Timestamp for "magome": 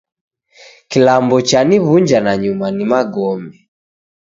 2.91-3.51